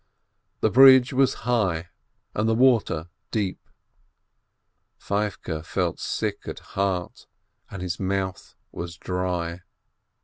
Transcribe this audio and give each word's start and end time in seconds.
The 0.61 0.71
bridge 0.71 1.13
was 1.13 1.33
high 1.47 1.89
and 2.33 2.49
the 2.49 2.55
water 2.55 3.09
deep! 3.29 3.59
Feivke 4.99 5.63
felt 5.63 5.99
sick 5.99 6.47
at 6.47 6.57
heart, 6.73 7.27
and 7.69 7.83
his 7.83 7.99
mouth 7.99 8.55
was 8.71 8.97
dry. 8.97 9.59